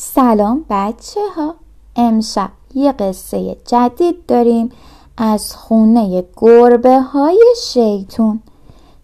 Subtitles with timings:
[0.00, 1.54] سلام بچه ها.
[1.96, 4.72] امشب یه قصه جدید داریم
[5.16, 8.40] از خونه گربه های شیطون.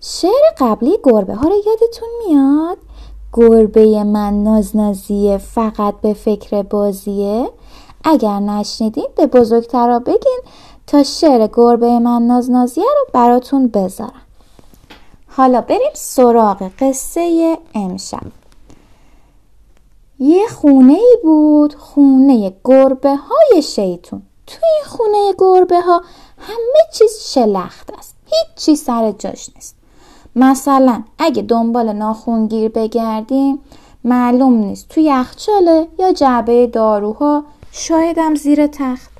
[0.00, 2.78] شعر قبلی گربه ها رو یادتون میاد؟
[3.32, 7.50] گربه من نازنازیه فقط به فکر بازیه.
[8.04, 10.40] اگر نشنیدین به بزرگترا بگین
[10.86, 14.22] تا شعر گربه من نازنازیه رو براتون بذارم.
[15.28, 18.43] حالا بریم سراغ قصه امشب.
[20.24, 24.22] یه خونه ای بود خونه گربه های شیطون.
[24.46, 26.02] توی این خونه گربه ها
[26.38, 29.76] همه چیز شلخت است هیچ چیز سر جاش نیست.
[30.36, 33.58] مثلا اگه دنبال ناخونگیر بگردیم
[34.04, 39.10] معلوم نیست توی یخچاله یا جعبه داروها شایدم زیر تخت.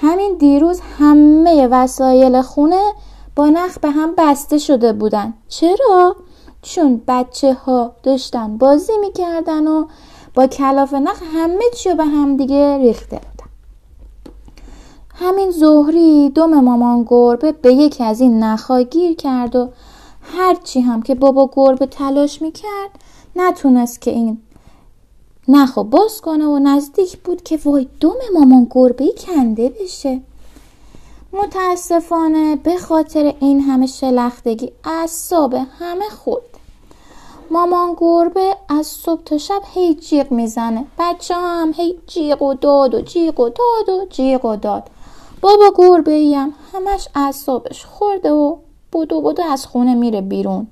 [0.00, 2.92] همین دیروز همه وسایل خونه
[3.36, 5.34] با نخ به هم بسته شده بودن.
[5.48, 6.16] چرا؟
[6.64, 9.86] چون بچه ها داشتن بازی می‌کردن و
[10.34, 13.50] با کلاف نخ همه چی به هم دیگه ریخته بودن.
[15.14, 19.68] همین زهری دوم مامان گربه به یکی از این نخها گیر کرد و
[20.22, 22.90] هرچی هم که بابا گربه تلاش می‌کرد
[23.36, 24.38] نتونست که این
[25.48, 30.20] نخو باز کنه و نزدیک بود که وای دوم مامان گربه کنده بشه.
[31.32, 36.42] متاسفانه به خاطر این همه شلختگی اعصاب همه خود
[37.50, 40.86] مامان گربه از صبح تا شب هی جیغ می‌زنه.
[40.98, 44.90] بچه هم هی جیغ و داد و جیغ و داد و جیغ و داد.
[45.40, 48.56] بابا گربه ای هم همش اعصابش خورده و
[48.92, 50.66] بودو بودو از خونه میره بیرون.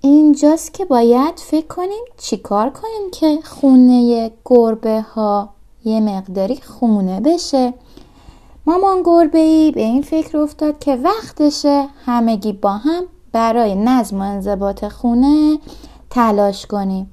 [0.00, 5.48] اینجاست که باید فکر کنیم چیکار کنیم که خونه گربه ها
[5.84, 7.74] یه مقداری خونه بشه.
[8.66, 14.24] مامان گربه ای به این فکر افتاد که وقتشه همگی با هم برای نظم و
[14.24, 15.58] انضباط خونه
[16.10, 17.10] تلاش کنیم.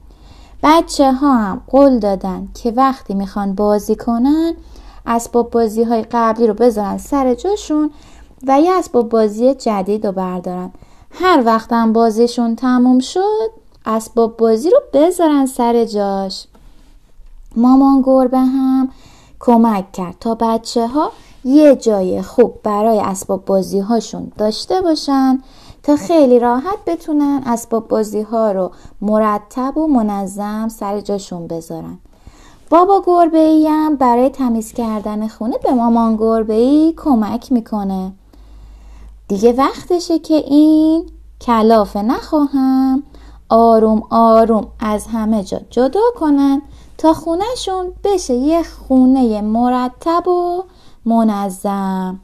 [0.64, 4.54] بچه ها هم قول دادن که وقتی می‌خوان بازی کنن
[5.06, 7.92] اسباب بازی های قبلی رو بذارن سر جاشون
[8.48, 10.72] و یه اسباب بازی جدید رو بردارن.
[11.12, 13.52] هر وقتم بازیشون تموم شد
[13.86, 16.48] اسباب بازی رو بذارن سر جاش.
[17.56, 18.90] مامان گربه هم
[19.40, 21.12] کمک کرد تا بچه ها
[21.46, 25.42] یه جای خوب برای اسباب بازی هاشون داشته باشن.
[25.86, 31.98] تا خیلی راحت بتونن اسباب بازی ها رو مرتب و منظم سر جاشون بذارن.
[32.70, 38.12] بابا گربه ای هم برای تمیز کردن خونه به مامان گربه ای کمک می‌کنه.
[39.28, 41.06] دیگه وقتشه که این
[41.42, 43.04] کلافه نخواهم.
[43.50, 46.62] آروم آروم از همه جا جدا کنن
[46.98, 50.64] تا خونهشون بشه یه خونه مرتب و
[51.06, 52.20] منظم.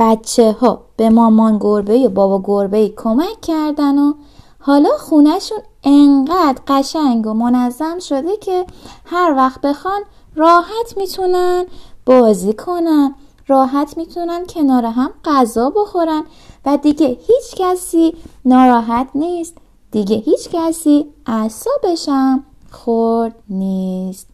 [0.00, 4.12] بچه ها به مامان گربه و بابا گربه کمک کردن و
[4.58, 8.66] حالا خونهشون انقدر قشنگ و منظم شده که
[9.04, 10.00] هر وقت بخوان
[10.36, 11.64] راحت می‌تونن
[12.06, 13.14] بازی کنن
[13.46, 16.22] راحت می‌تونن کنار هم غذا بخورن
[16.66, 19.56] و دیگه هیچ کسی ناراحت نیست
[19.90, 24.26] دیگه هیچ کسی اعصابش هم خورد نیست.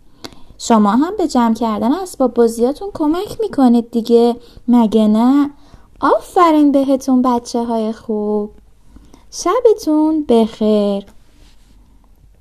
[0.58, 4.36] شما هم به جمع کردن اسباب بازیاتون کمک می‌کنید دیگه.
[4.68, 5.50] مگه نه؟
[6.00, 8.50] آفرین بهتون بچه های خوب.
[9.30, 11.15] شبتون بخیر.